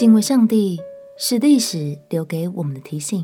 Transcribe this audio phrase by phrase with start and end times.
[0.00, 0.80] 敬畏上帝
[1.18, 3.22] 是历史留给我们的提醒。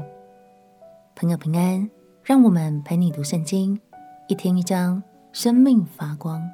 [1.14, 1.88] 朋友平安，
[2.22, 3.80] 让我们陪你读圣经，
[4.29, 5.03] 一天一章，
[5.33, 6.47] 生命发光。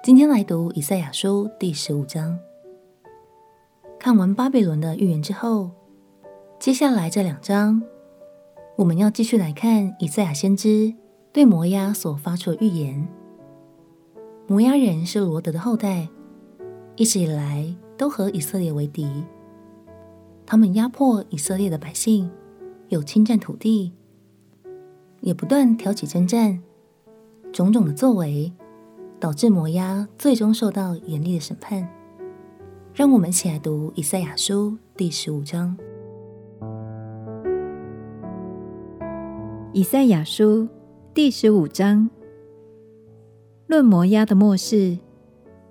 [0.00, 2.38] 今天来读以赛亚书第十五章。
[3.98, 5.72] 看完巴比伦的预言之后，
[6.60, 7.82] 接下来这两章，
[8.76, 10.94] 我们要继续来看以赛亚先知
[11.32, 13.08] 对摩押所发出的预言。
[14.46, 16.08] 摩押人是罗得的后代，
[16.94, 19.10] 一直以来都和以色列为敌。
[20.52, 22.30] 他们压迫以色列的百姓，
[22.90, 23.90] 有侵占土地，
[25.22, 26.62] 也不断挑起争战，
[27.50, 28.52] 种种的作为，
[29.18, 31.88] 导致摩押最终受到严厉的审判。
[32.92, 35.74] 让我们一起来读以赛亚书第十五章。
[39.72, 40.68] 以赛亚书
[41.14, 42.10] 第十五章。
[43.68, 44.98] 论摩押的末世，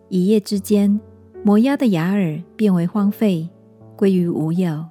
[0.09, 0.99] 一夜之间，
[1.43, 3.47] 摩押的雅尔变为荒废，
[4.01, 4.85] 归于无有；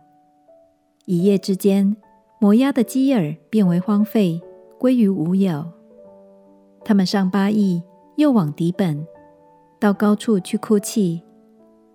[1.04, 1.96] 一夜之间，
[2.38, 4.40] 摩押的基珥变为荒废，
[4.78, 5.64] 归于无有。
[6.84, 7.82] 他们上巴益，
[8.14, 9.04] 又往底本，
[9.80, 11.24] 到高处去哭泣。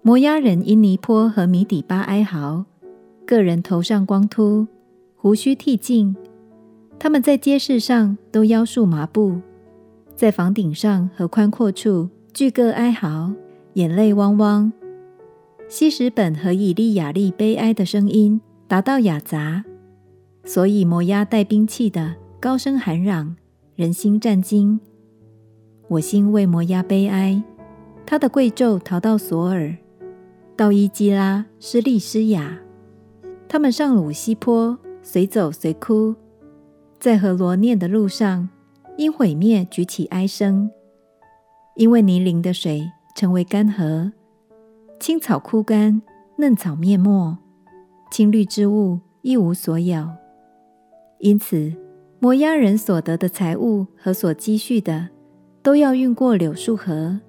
[0.01, 2.65] 摩押人因尼坡和米底巴哀嚎，
[3.25, 4.67] 个人头上光秃，
[5.15, 6.13] 胡须剃尽。
[6.99, 9.39] 他们在街市上都腰束麻布。
[10.17, 13.31] 在房顶上和宽阔处，聚各哀嚎，
[13.75, 14.69] 眼泪汪汪。
[15.67, 19.63] 希实本和以利亚利悲哀的声音达到雅杂，
[20.43, 23.35] 所以摩押带兵器的高声喊嚷，
[23.75, 24.79] 人心战惊。
[25.87, 27.41] 我心为摩押悲哀，
[28.05, 29.75] 他的贵胄逃到索尔，
[30.55, 32.59] 到伊基拉施利施雅。
[33.47, 36.15] 他们上鲁西坡，随走随哭，
[36.99, 38.49] 在和罗念的路上。
[38.97, 40.71] 因毁灭举起哀声，
[41.75, 44.09] 因为泥泞的水成为干涸，
[44.99, 46.01] 青草枯干，
[46.37, 47.37] 嫩草灭没，
[48.09, 50.07] 青绿之物一无所有。
[51.19, 51.73] 因此，
[52.19, 55.09] 摩押人所得的财物和所积蓄的，
[55.61, 57.19] 都要运过柳树河。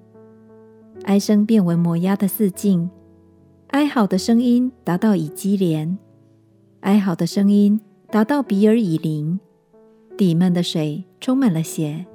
[1.03, 2.89] 哀声变为摩押的四境，
[3.67, 5.97] 哀嚎的声音达到以基连，
[6.81, 7.79] 哀嚎的声音
[8.09, 9.39] 达到比尔以琳。
[10.17, 12.05] 底们的水充满了血，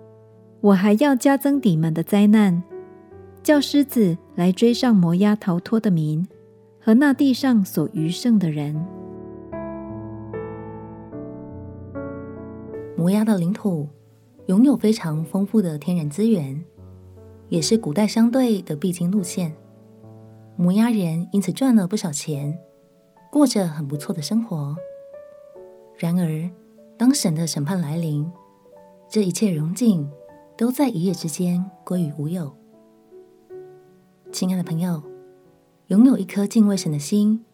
[0.61, 2.63] 我还要加增底们的灾难，
[3.43, 6.27] 叫狮子来追上摩押逃脱的民
[6.81, 8.75] 和那地上所余剩的人。
[12.97, 13.89] 摩押的领土
[14.47, 16.63] 拥有非常丰富的天然资源，
[17.49, 19.53] 也是古代商队的必经路线。
[20.55, 22.57] 摩押人因此赚了不少钱，
[23.31, 24.77] 过着很不错的生活。
[25.99, 26.49] 然而，
[26.97, 28.31] 当神的审判来临，
[29.09, 30.09] 这一切荣景
[30.57, 32.62] 都在一夜之间归于无有。
[34.33, 35.03] 亲爱的朋友，
[35.89, 37.45] 拥有一颗敬畏神的心，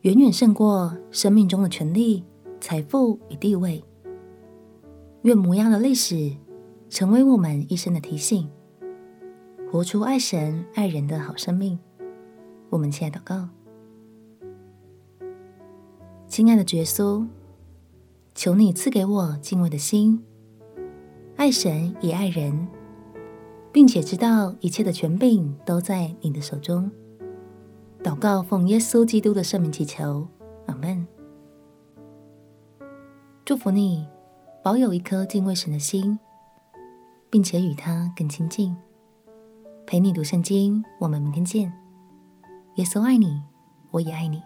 [0.00, 2.24] 远远胜过生命中的权力、
[2.58, 3.84] 财富与地位。
[5.22, 6.34] 愿摩押的历史
[6.88, 8.48] 成为我们一生的提醒，
[9.70, 11.78] 活出爱神爱人的好生命。
[12.70, 13.46] 我们亲爱祷告，
[16.26, 17.26] 亲爱的耶稣。
[18.34, 20.24] 求你赐给我敬畏的心，
[21.36, 22.66] 爱神也爱人，
[23.72, 26.90] 并且知道一切的权柄都在你的手中。
[28.02, 30.26] 祷告奉耶稣基督的圣名祈求，
[30.66, 31.06] 阿门。
[33.44, 34.06] 祝福你，
[34.62, 36.18] 保有一颗敬畏神的心，
[37.28, 38.76] 并且与他更亲近。
[39.86, 41.72] 陪你读圣经，我们明天见。
[42.76, 43.42] 耶稣爱你，
[43.90, 44.42] 我也爱你。